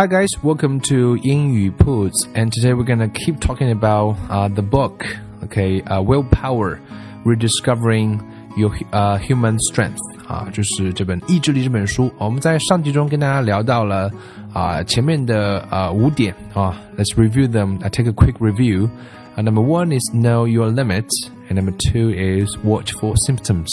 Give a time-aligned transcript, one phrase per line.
[0.00, 4.62] Hi guys, welcome to 英语 Puts, and today we're gonna keep talking about uh, the
[4.62, 5.04] book,
[5.44, 6.78] okay, uh, Willpower,
[7.24, 8.20] Rediscovering
[8.56, 12.10] Your uh, Human Strength 啊，就是这本《意志力》这本书。
[12.18, 14.10] 我们在上集中跟大家聊到了
[14.52, 17.78] 啊前面的啊五点啊，Let's review them.
[17.82, 18.88] I take a quick review.
[19.36, 23.68] Uh, number one is know your limits, and number two is watch for symptoms.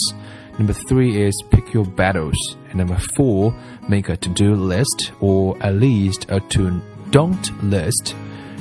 [0.59, 2.57] Number three is pick your battles.
[2.69, 3.55] And number four,
[3.89, 8.15] make a to-do list or at least a to-don't list.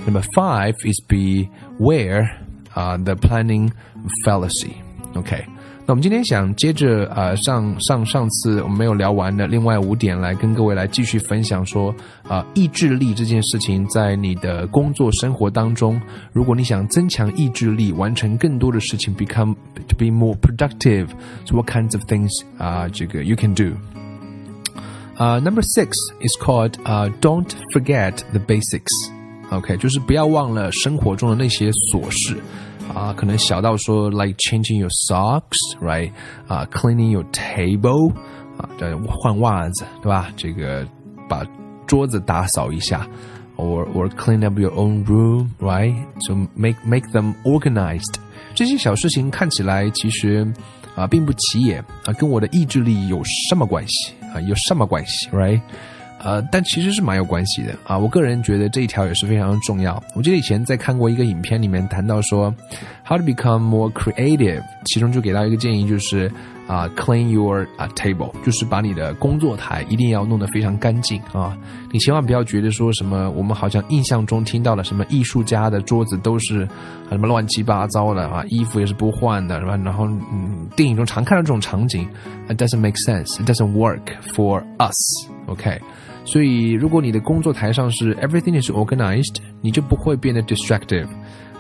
[0.06, 2.40] Number five is beware
[2.76, 3.74] uh, the planning
[4.24, 4.82] fallacy.
[5.16, 5.48] Okay.
[5.88, 11.96] 那我们今天想接着呃上上上次我们没有聊完的另外五点来跟各位来继续分享说
[12.28, 16.00] 啊、意志力这件事情在你的工作生活当中，
[16.34, 19.56] 如果你想增强意志力，完成更多的事情，become
[19.88, 21.08] to be more productive,
[21.46, 23.72] so what kinds of things 啊、这个 you can do。
[25.16, 28.92] 啊 number six is called uh, "Don't forget the basics."
[29.52, 32.36] OK，就是不要忘了生活中的那些琐事。
[32.95, 36.11] 啊，可能小到说，like changing your socks，right？
[36.47, 38.13] 啊，cleaning your table，
[38.59, 40.29] 啊，这换袜子，对吧？
[40.37, 40.87] 这个
[41.29, 41.47] 把
[41.87, 43.07] 桌子打扫一下，
[43.57, 48.15] or or clean up your own room，right？So make make them organized。
[48.55, 50.47] 这些小事情看起来其实
[50.95, 54.41] 啊并不起眼啊，跟我的意志力有什么关系啊？
[54.43, 55.61] 有什么关系，right？
[56.20, 57.98] 呃，但其实是蛮有关系的啊！
[57.98, 60.02] 我个人觉得这一条也是非常重要。
[60.14, 62.54] 我记得以前在看过一个影片里面谈到说
[63.06, 66.32] ，how to become more creative，其中就给到一个建议，就是
[66.68, 71.58] 啊，clean your 啊 table，就是把你的工作台一定要弄得非常干净啊！
[71.92, 76.68] 你千万不要觉得说什么，我们好像印象中听到了什么艺术家的桌子都是
[77.10, 79.78] 什么乱七八糟的啊，衣服也是不换的，是吧？
[79.78, 82.08] 然后嗯，电影中常看到这种场景
[82.50, 84.02] ，it doesn't make sense，it doesn't work
[84.34, 85.80] for us，OK？
[86.26, 91.08] 所以，如果你的工作台上是 everything is organized，你就不会变得 distractive，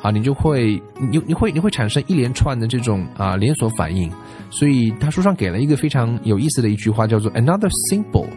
[0.01, 4.11] 啊，你就会你你会你会产生一连串的这种啊连锁反应。
[4.49, 8.27] 所以他书上给了一个非常有意思的一句话，叫做 another simple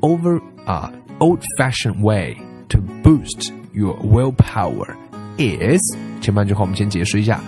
[0.00, 2.36] over 啊 old-fashioned way
[2.68, 4.94] to boost your willpower
[5.38, 5.80] is
[6.20, 7.40] 前半句话我们先解释一下。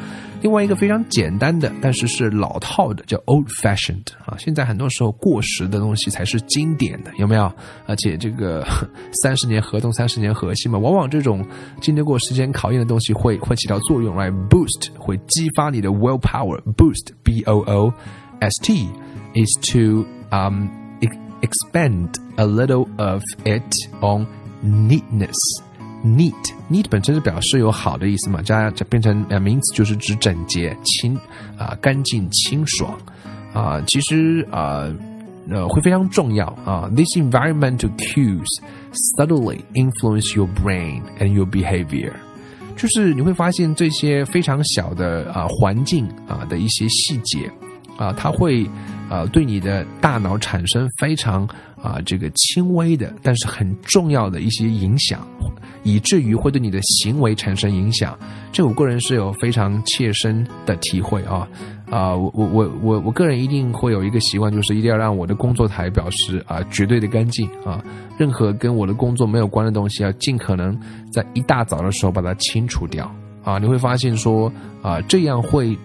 [0.43, 4.37] 另外一个非常简单的，但是是老套的，叫 old fashioned 啊。
[4.39, 7.53] 现在很多时候过时的东西才是经典的，有没有？
[7.87, 8.65] 而且这个
[9.13, 11.45] 三十年河东，三十年河西嘛，往往这种
[11.81, 16.61] 经得过时间考验的东西会会起到作用来 boost，会激发你的 willpower。
[16.77, 17.93] boost b o o
[18.41, 18.89] s t
[19.35, 20.69] is to um
[21.41, 23.63] expend a little of it
[24.01, 24.27] on
[24.63, 25.37] neatness。
[26.07, 26.33] Neat
[26.71, 31.19] neat 本身是表示有好的意思嘛，加加变成呃名词就是指整洁、清
[31.59, 32.97] 啊、干净、清爽
[33.53, 33.81] 啊。
[33.87, 34.87] 其实啊
[35.51, 36.91] 呃会非常重要啊。
[36.95, 38.47] These environmental cues
[39.17, 42.13] subtly influence your brain and your behavior。
[42.77, 47.51] 就是你会发现这些非常小的啊环境啊的一些细节
[47.97, 48.69] 啊，它会
[49.09, 51.49] 啊对你的大脑产生非常
[51.83, 55.27] 啊这个轻微的，但是很重要的一些影响。
[55.87, 58.19] 以至于会对你的行为产生影响，
[58.51, 61.49] 这我个人是有非常切身的体会啊
[61.89, 62.13] 啊！
[62.13, 67.81] 我我我我我个人一定会有一个习惯，就是一定要让我的工作台表示啊绝对的干净啊，
[68.19, 70.77] 任何跟我的工作没有关的东西，要尽可能
[71.13, 73.09] 在一大早的时候把它清除掉
[73.45, 73.57] 啊！
[73.59, 74.53] 你会发现说
[74.83, 75.79] 啊，这样会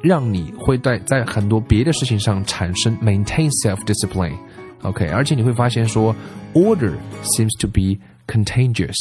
[0.00, 6.16] 让你会在在很多别的事情上产生 maintain self discipline，OK，而且你会发现说
[6.54, 8.96] order seems to be contagious。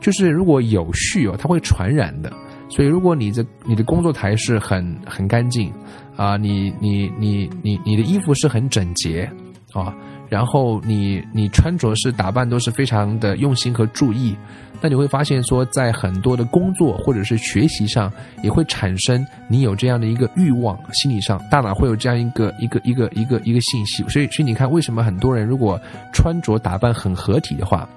[0.00, 2.32] 就是如果有序哦，它会传染的。
[2.68, 5.72] 所以如果你的你的工作台是很很干净
[6.16, 9.30] 啊，你你你你你的衣服是很整洁
[9.72, 9.94] 啊，
[10.28, 14.36] 然后你你穿着是打扮都是非常的用心和注意，
[14.80, 18.12] 那你会发现说，在很多的工作或者是学习上，
[18.42, 24.02] 也会产生你有这样的一个欲望，心理上大脑会有这样一个一个一个一个一个信息。
[24.08, 25.80] 所以所以你看，为什么很多人如果
[26.12, 27.88] 穿着打扮很合体的话？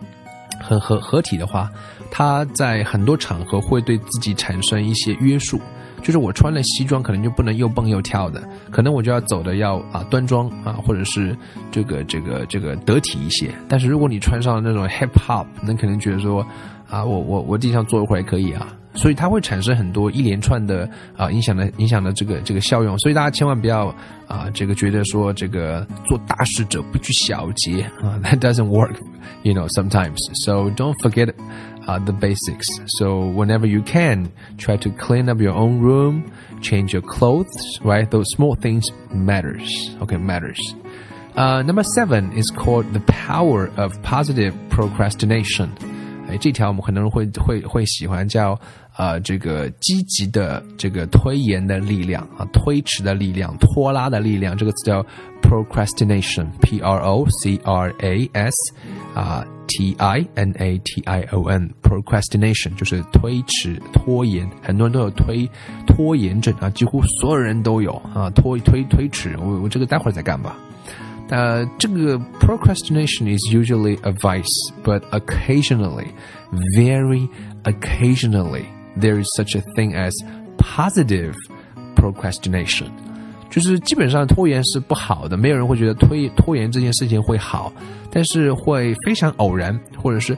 [0.60, 1.70] 很合合体的话，
[2.12, 5.60] 他在很多场合会对自己产生一些约束，
[6.02, 11.36] 就是我穿了西装，可能就不能又蹦又跳的，可能我就要走的要啊端庄啊，或者是
[11.72, 13.50] 这个这个这个得体一些。
[13.68, 16.46] 但是如果你穿上了那种 hip hop，那可能觉得说
[16.90, 18.68] 啊，我我我地上坐一会儿也可以啊。
[18.95, 22.99] 所以它会产生很多一连串的啊影响的影响的这个这个效用。
[22.99, 23.87] 所以大家千万不要
[24.29, 28.95] 啊这个觉得说这个做大事者不拘小节啊，that doesn't work,
[29.43, 30.19] you know sometimes.
[30.45, 31.35] So don't forget.
[31.87, 32.67] uh, the basics.
[32.99, 36.31] So whenever you can, try to clean up your own room,
[36.61, 38.11] change your clothes, right?
[38.11, 39.97] Those small things matters.
[40.03, 40.59] Okay, matters.
[41.37, 45.73] Uh, number seven is called the power of positive procrastination.
[46.30, 48.52] 哎，这条我们可能会会会喜欢叫
[48.94, 55.06] 啊、呃、这个积极的这个推延的力量啊，推迟的力量，拖拉的力量，这个词叫
[55.42, 58.56] procrastination，p r o c r a s
[59.14, 59.46] 啊。
[59.72, 65.48] T I N A T I O N，procrastination 就是推迟、拖延，很多人都有推
[65.86, 69.38] 拖延症啊，几乎所有人都有啊，拖推推迟。
[69.40, 70.58] 我我这个待会儿再干吧。
[71.31, 76.09] 呃，这个 procrastination is usually a vice, but occasionally,
[76.77, 77.29] very
[77.65, 78.65] occasionally,
[79.01, 80.13] there is such a thing as
[80.59, 81.35] positive
[81.97, 82.89] procrastination.
[83.49, 87.73] 就是基本上拖延是不好的，没有人会觉得推拖延这件事情会好，
[88.11, 90.37] 但是会非常偶然，或者是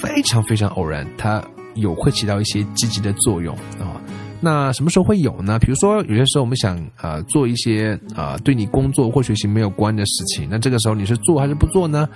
[0.00, 1.42] 非常非常偶然，它
[1.74, 3.93] 有会起到一些积极的作用啊。
[4.41, 5.57] 那什么时候会有呢？
[5.59, 12.07] 比如说有些时候我们想啊做一些啊对你工作或学习没有关的事情，那这个时候你是做还是不做呢？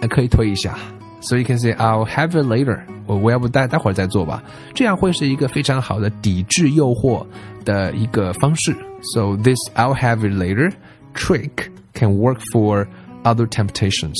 [0.00, 0.76] 那可以推一下。
[1.20, 4.42] So you can say I'll have it later，我我要不待待会儿再做吧，
[4.72, 7.26] 这样会是一个非常好的抵制诱惑
[7.64, 8.72] 的一个方式。
[9.14, 10.72] So this I'll have it later
[11.14, 11.50] trick
[11.92, 12.86] can work for
[13.24, 14.14] other temptations。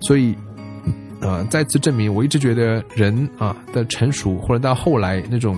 [0.00, 0.34] 所以，
[1.20, 5.56] 呃，再次证明，我一直觉得人啊的成熟，或者到后来那种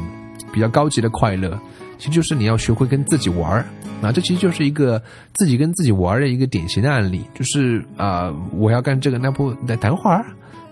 [0.53, 1.59] 比较高级的快乐，
[1.99, 3.65] 其实就是你要学会跟自己玩儿。
[4.01, 5.03] 啊，这其实就是一个
[5.35, 10.25] 自己跟自己玩的一个典型的案例，就是啊，我要干这个，那不再等会儿。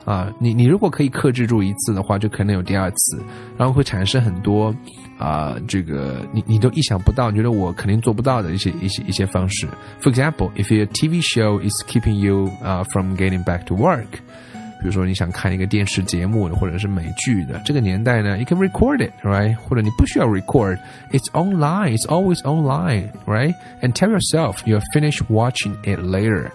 [0.04, 3.20] 啊，你你如果可以克制住一次的话，就可能有第二次，
[3.58, 4.72] 然后会产生很多
[5.18, 9.66] 啊，这个你你都意想不到，你觉得我肯定做不到的一些一些一些方式。
[10.00, 14.06] For example, if your TV show is keeping you 啊 from getting back to work，
[14.86, 19.52] 比如说你想看一个电视节目或者是美剧的，这个年代呢，you can record it, right？
[19.56, 23.52] 或者你不需要 record，it's online, it's always online, right?
[23.82, 26.52] And tell yourself you'll finish watching it later.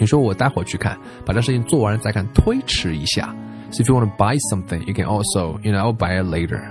[0.00, 0.96] 你说我待会儿去看，
[1.26, 3.36] 把这事情做完了再看，推迟一下。
[3.70, 6.62] So if you want to buy something, you can also, you know, I'll buy it later.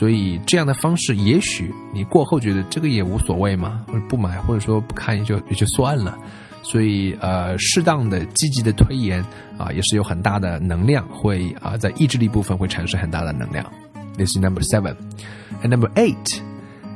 [0.00, 6.18] 所以这样的方式，也许你过后觉得这个也无所谓嘛，或者不买，或者说不看也就也就算了。
[6.64, 9.24] 所以呃，适当的积极的推延
[9.56, 13.64] 啊，也是有很大的能量，会啊在意志力部分会产生很大的能量。
[14.16, 14.96] This is number seven,
[15.62, 16.40] and number eight,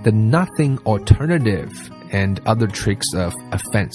[0.02, 1.68] the nothing alternative
[2.10, 3.94] and other tricks of offense.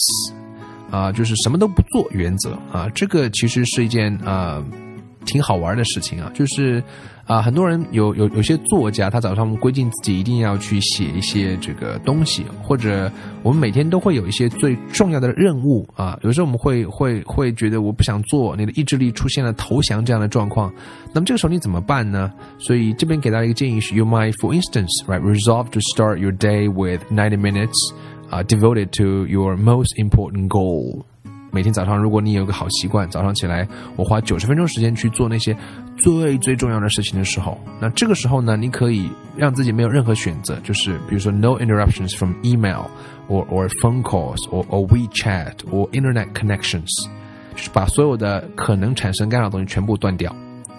[0.91, 4.63] 啊，就是什么都不做原则啊，这个其实是一件啊
[5.25, 6.83] 挺好玩的事情啊，就是
[7.25, 13.09] 啊很多人有有有些作家，他早上规定自己一定要去写一些这个东西，或者
[13.41, 20.73] 我们每天都会有一些最重要的任务啊，有时候我们会会会觉得我不想做，你的意志力出现了投降这样的状况，
[21.13, 22.31] 那么这个时候你怎么办呢？
[22.57, 27.73] 所以这边给大家一个建议是，You might, for instance, right, resolve to start your day with ninety minutes.
[28.29, 31.03] 啊，devoted to your most important goal。
[31.53, 35.55] 每天早上，如果你有个好习惯，早上起来我花九十分钟时间去做那些
[35.95, 39.07] 最最重要的事情的时候，那这个时候呢，你可以
[39.37, 42.87] 让自己没有任何选择，就是比如说 no interruptions from email
[43.29, 46.89] or or phone calls or or WeChat or internet connections，
[47.55, 50.35] 就是把所有的可能产生干扰的东西全部断掉。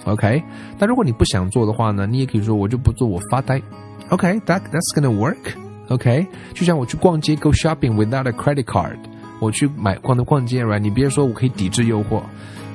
[0.07, 0.43] OK，
[0.77, 3.63] 但如果你不想做的话呢，你也可以说我就不做，我发呆。
[4.09, 5.55] OK，that that's gonna work。
[5.89, 8.97] OK，就像我去逛街，go shopping without a credit card，
[9.45, 10.79] 我去买逛的逛街，right？
[10.79, 12.23] 你别说我可以抵制诱惑，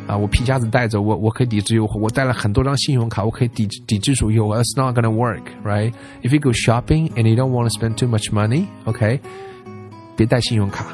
[0.06, 4.62] 啊，我皮夹子带着我，我可以抵制诱惑，我带了很多张信用卡，我可以抵抵制住诱惑。
[4.62, 9.20] It's not gonna work，right？If you go shopping and you don't want to spend too much money，OK，
[10.16, 10.86] 别带信用卡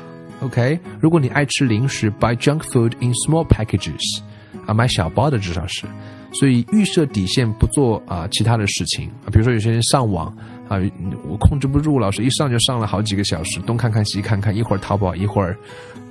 [0.41, 0.79] ，OK？
[1.01, 4.21] 如果你爱吃零食，buy junk food in small packages，
[4.65, 5.85] 啊，买小包的至少是。
[6.37, 10.27] 所以预设底线，不做啊其他的事情啊，比如说有些人上网
[10.67, 10.77] 啊，
[11.27, 15.55] 我控制不住，老师一上就上了好几个小时，东看看西看看，一会儿淘宝，一会儿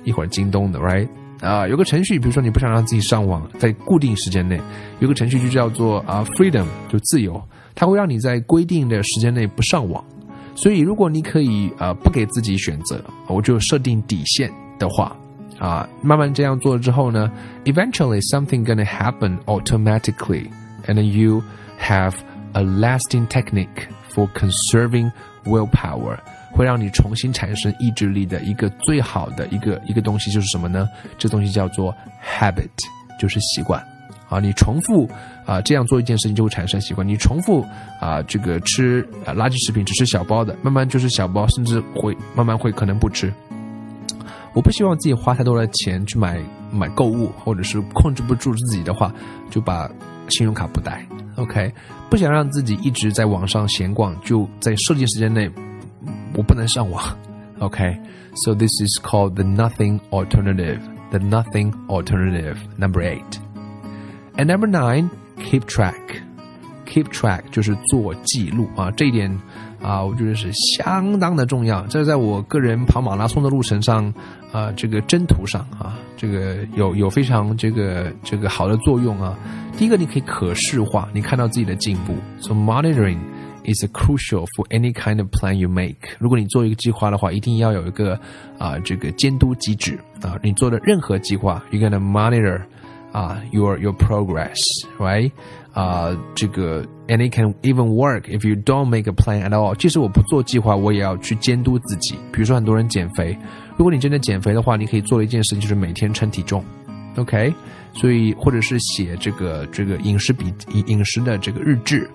[0.03, 1.07] 一会儿京东的，right？
[1.41, 4.59] 啊，有个程序，比如说你不想让自己上网，在固定时间内，
[4.99, 7.39] 有个程序就叫做啊 freedom，就自由，
[7.75, 10.03] 它会让你在规定的时间内不上网。
[10.55, 15.15] 所以如果你可以啊不给自己选择，我就设定底线的话。
[15.59, 17.31] 啊，慢慢这样做之后呢
[17.63, 20.49] ，eventually something gonna happen automatically,
[20.85, 21.41] and you
[21.79, 22.13] have
[22.53, 25.11] a lasting technique for conserving
[25.45, 26.17] willpower，
[26.51, 30.89] 会让你重新产生意志力的一个最好的一个一个东西就是什么呢？
[31.17, 32.69] 这东西叫做 habit，
[33.19, 33.81] 就是习惯。
[34.27, 35.07] 啊，你重复
[35.45, 37.07] 啊这样做一件事情就会产生习惯。
[37.07, 37.63] 你重复
[38.01, 43.31] 啊这个吃啊垃圾食品，只吃小包的，慢慢就是小包，甚至会慢慢会可能不吃。
[44.55, 49.13] 我不希望自己花太多的钱去买买购物，或者是控制不住自己的话，
[49.51, 49.87] 就把
[50.29, 51.05] 信用卡不带。
[51.35, 51.71] OK，
[52.09, 55.51] 不想让自己一直在网上闲逛，就在设计时间内
[56.33, 57.03] 我不能上网。
[57.59, 60.79] OK，so this is called the nothing alternative.
[61.11, 62.55] The nothing alternative.
[62.77, 63.39] Number eight.
[64.37, 66.04] And number nine, keep track.
[66.95, 69.29] Keep track 就是做记录啊，这一点
[69.81, 71.85] 啊，我觉得是相当的重要。
[71.87, 74.13] 这在我个人跑马拉松的路程上
[74.53, 79.37] 啊，这个征途上啊，这个有有非常这个这个好的作用啊。
[79.77, 82.15] 第一个，你可以可视化，你看到自己的进步。
[82.39, 83.17] So monitoring
[83.65, 85.97] is crucial for any kind of plan you make。
[86.17, 88.17] 如果你做一个计划的话，一定要有一个
[88.57, 90.39] 啊这个监督机制啊。
[90.41, 92.61] 你做的任何计划，you gonna monitor。
[93.14, 94.58] 啊，your your progress,
[94.98, 95.30] right?
[95.72, 99.74] 啊，这个，and it can even work if you don't make a plan at all.
[99.76, 102.16] 即使我不做计划，我也要去监督自己。
[102.32, 103.36] 比如说，很多人减肥，
[103.76, 106.64] 如果你真的减肥的话，你可以做的一件事情就是每天称体重，
[107.16, 107.52] OK？
[107.92, 110.52] 所以，或者是写这个这个饮食笔
[110.86, 112.08] 饮食的这个日志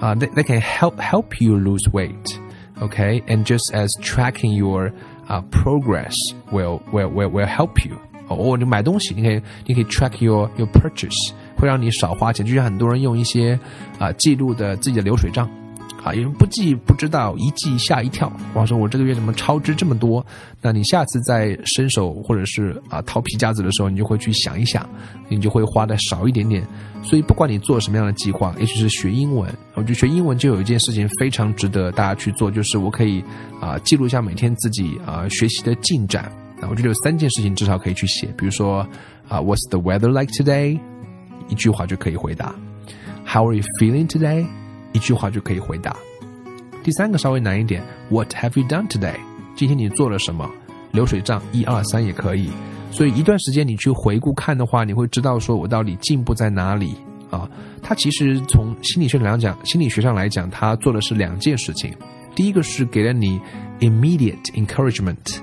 [0.00, 2.36] 啊，that that can help help you lose weight,
[2.80, 3.22] OK?
[3.26, 4.92] And just as tracking your
[5.26, 6.14] 啊 progress
[6.52, 7.96] will will will will help you.
[8.35, 12.45] 哦，你买东西，你可以，你可以 track your your purchase，会让你少花钱。
[12.45, 13.59] 就像很多人用一些
[13.99, 15.49] 啊记录的自己的流水账，
[16.03, 18.31] 啊，有人不记不知道，一记吓一跳。
[18.53, 20.25] 我说我这个月怎么超支这么多？
[20.61, 24.87] 那你下次再伸手或者是啊掏皮夹子的时候，你就会去想一想，
[25.29, 26.65] 你就会花的少一点点。
[27.03, 33.23] 所以不管你做什么样的计划，也许是学英文，我觉得学英文就有一件事情非常值得大家去做，就是我可以
[33.59, 36.31] 啊记录一下每天自己啊学习的进展。
[36.61, 38.87] 那我觉得有三件事情至少可以去写，比如说
[39.27, 40.79] 啊，What's the weather like today？
[41.49, 42.53] 一句话就可以回答。
[43.25, 44.45] How are you feeling today？
[44.93, 45.95] 一句话就可以回答。
[46.83, 49.15] 第三个稍微难一点，What have you done today？
[49.55, 50.49] 今天你做了什么？
[50.91, 52.49] 流水账一二三也可以。
[52.91, 56.95] 所以一段时间你去回顾看的话，你会知道说我到底进步在哪里
[57.29, 57.49] 啊？
[57.81, 61.93] 它其实从心理学上讲，心理学上来讲，它做的是两件事情。
[62.35, 63.39] 第一个是给了你
[63.79, 65.39] immediate encouragement。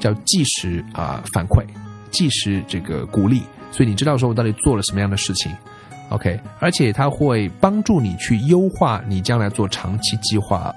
[0.00, 1.64] 叫即时啊反馈，
[2.10, 5.52] 即时这个鼓励，所以你知道说我到底做了什么样的事情，
[6.10, 10.74] OK，而且它会帮助你去优化你将来做长期计划，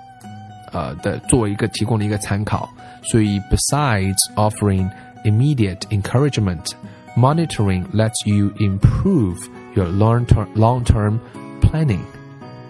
[0.71, 2.69] 呃的作为一个提供的一个参考。
[3.03, 4.89] 所以，besides offering
[5.23, 6.71] immediate encouragement,
[7.15, 9.37] monitoring lets you improve
[9.75, 11.19] your long-term long-term
[11.61, 12.01] planning.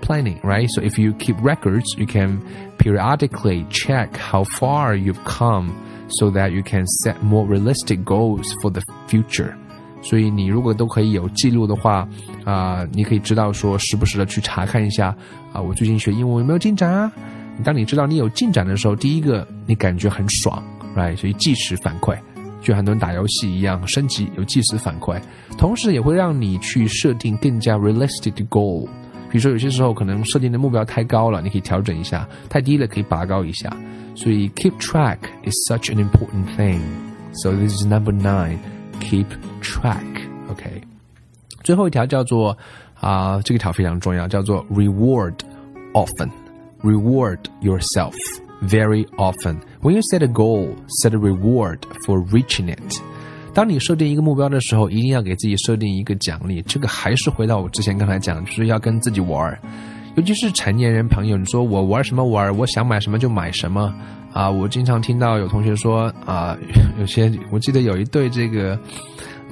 [0.01, 0.67] Planning, right?
[0.69, 2.41] So if you keep records, you can
[2.77, 5.71] periodically check how far you've come
[6.18, 9.52] so that you can set more realistic goals for the future。
[10.02, 12.06] 所以你如果都可以有记录的话，
[12.44, 15.16] 啊、你可以知道说时不时的去查看一下
[15.52, 17.10] 啊、我最近学英文有没有进展啊？
[17.62, 20.62] 当你知道你有进展的时候，第一个你感觉很爽
[20.96, 21.16] ，right？
[21.16, 22.18] 所以即时反馈，
[22.60, 25.20] 就很多人打游戏一样，升级有即时反馈，
[25.56, 28.88] 同时也会让你去设定更加 realistic goal。
[29.33, 33.69] 比如说有些时候可能设定的目标太高了，你可以调整一下；太低了可以拔高一下。
[34.15, 36.79] 所以 keep track is such an important thing.
[37.33, 38.57] So this is number nine.
[38.99, 39.27] Keep
[39.61, 40.03] track.
[40.49, 40.81] OK，
[41.63, 42.57] 最后一条叫做
[42.99, 45.35] 啊、呃，这个条非常重要，叫做 reward
[45.93, 46.29] often.
[46.81, 48.13] Reward yourself
[48.61, 49.57] very often.
[49.81, 53.01] When you set a goal, set a reward for reaching it.
[53.54, 56.60] 当你设定一个目标的时候，一定要给自己设定一个奖励。
[56.62, 59.58] 这个还是回到我之前刚才讲，就是要跟自己玩儿。
[60.16, 62.56] 尤其是成年人朋友，你说我玩什么玩？
[62.56, 63.92] 我想买什么就买什么
[64.32, 64.50] 啊！
[64.50, 66.56] 我经常听到有同学说啊，
[67.00, 68.78] 有些我记得有一对这个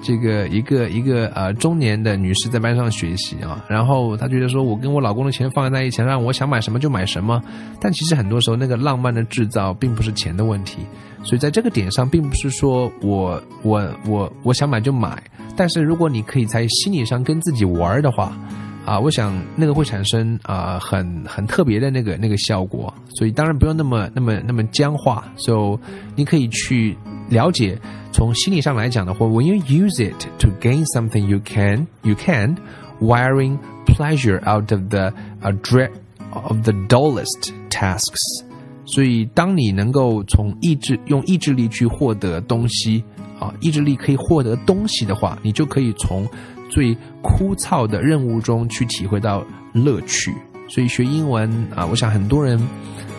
[0.03, 7.41] 这个一个一个呃中年的女士在班上学习啊，然后她觉得说我跟我老公的钱放在一起，让我想买什么就买什么，
[7.81, 10.79] 但其实很多时候那个浪漫的制造并不是钱的问题，
[11.23, 15.23] 所以在这个点上，并不是说我我我我想买就买，
[15.57, 18.37] 但是如果你可以在心理上跟自己玩的话。
[18.85, 25.25] 啊，我想那个会产生啊很很特别的那个那个效果，所以当然不用那么那么那么僵化。
[25.37, 25.79] So
[26.17, 27.79] 你可以去了解，
[28.13, 32.57] 从心理上来讲的话，When you use it to gain something, you can you can
[33.01, 35.91] wiring pleasure out of the a dread
[36.33, 38.45] of the dullest tasks。
[38.85, 43.03] 所以当你能够从意志用意志力去获得东西
[43.41, 46.29] 啊，意志力可以获得东西的话，你就可以从
[46.69, 50.33] 最枯燥的任务中去体会到乐趣，
[50.69, 52.61] 所以学英文啊，我想很多人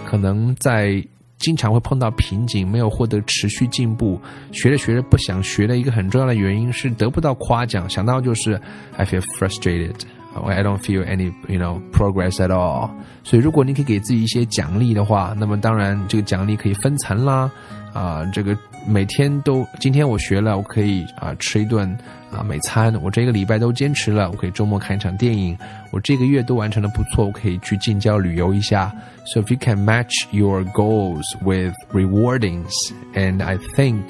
[0.05, 1.03] 可能在
[1.43, 4.17] 经常会碰到瓶颈，没有获得持续进步，
[4.53, 8.59] 学着学着不想学的一个很重要的原因是得不到夸奖，想到就是
[8.95, 9.93] I feel frustrated。
[10.34, 12.90] I don't feel any, you know, progress at all.
[13.24, 17.50] 所以，如果你可以给自己一些奖励的话，那么当然这个奖励可以分层啦。
[17.92, 21.88] 啊，这个每天都，今天我学了，我可以啊吃一顿
[22.30, 22.94] 啊美餐。
[23.02, 25.58] 我这个礼拜都坚持了，我可以周末看一场电影。
[25.90, 28.92] 我这个月都完成的不错，我可以去近郊旅游一下。
[29.34, 32.70] So if you can match your goals with rewardings,
[33.14, 34.04] and I think,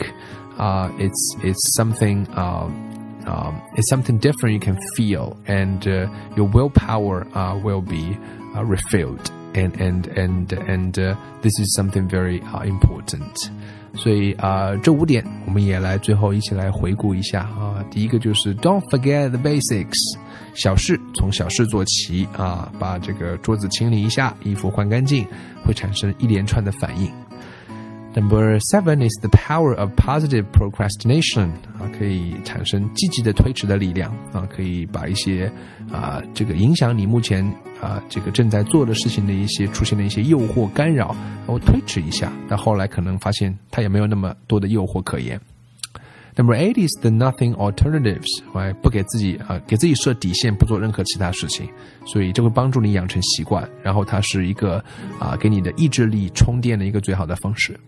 [0.58, 2.68] uh, it's it's something, uh.
[3.26, 8.16] um, it's something different you can feel, and uh, your willpower uh, will be
[8.54, 9.30] uh, refilled.
[9.54, 13.50] And and and and uh, this is something very uh, important.
[13.94, 17.82] 所以啊、呃，这五点我们也来最后一起来回顾一下啊。
[17.90, 19.96] 第一个就是 Don't forget the basics，
[20.54, 25.26] 小事从小事做起啊，把这个桌子清理一下，衣服换干净，
[25.64, 27.10] 会产生一连串的反应。
[28.15, 31.47] Number seven is the power of positive procrastination
[31.79, 35.51] 啊，可以产生积极的推迟的力量啊，可以把一些
[35.91, 37.43] 啊这个影响你目前
[37.81, 41.15] 啊这个正在做的事情的一些出现的一些诱惑干扰，
[41.47, 45.41] 我推迟一下，到后来可能发现它也没有那么多的诱惑可言。
[46.35, 51.67] Number eight is the nothing alternatives，哎，不给自己啊，给自己设底线，不做任何其他事情，
[52.05, 54.83] 所以这会帮助你养成习惯，然后它是一个
[55.19, 57.79] 啊，给你的意志力充电的一个最好的方式。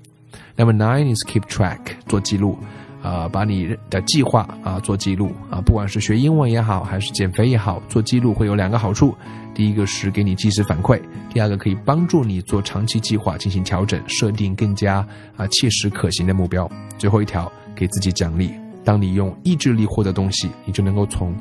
[0.58, 2.58] Number nine is keep track，做记录，
[3.02, 9.16] 啊，把你的计划啊做记录啊，不管是学英文也好，还是减肥也好，做记录会有两个好处，
[9.54, 11.02] 第一个是给你及时反馈，
[11.34, 16.70] 第二个可以帮助你做长期计划进行调整，设定更加啊切实可行的目标。
[16.98, 17.52] 最后一条。
[17.76, 18.54] 给自己奖励。
[18.86, 21.36] 当你用意志力获得东西，你就能够从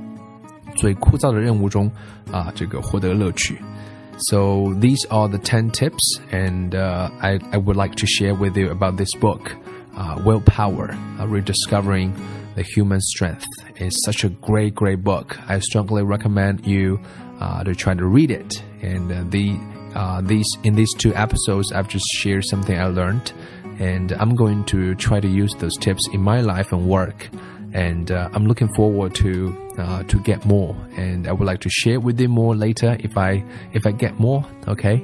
[0.75, 1.89] 最枯燥的任务中
[2.33, 3.57] 啊，这个获得乐趣。
[4.19, 8.71] So these are the ten tips, and uh, I I would like to share with you
[8.71, 9.55] about this book,
[9.97, 12.15] uh, Willpower: uh, Rediscovering
[12.55, 13.47] the Human Strength.
[13.77, 15.39] It's such a great, great book.
[15.49, 17.01] I strongly recommend you
[17.41, 18.63] uh, to try to read it.
[18.83, 19.59] And uh, the
[19.95, 23.33] uh, these in these two episodes, I've just shared something I learned
[23.81, 27.29] and I'm going to try to use those tips in my life and work.
[27.73, 32.01] And I'm looking forward to uh, to get more, and I would like to share
[32.01, 34.45] with you more later if I if I get more.
[34.69, 35.03] Okay,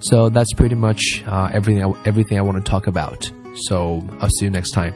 [0.00, 3.30] so that's pretty much uh, everything everything I want to talk about.
[3.54, 4.94] So I'll see you next time.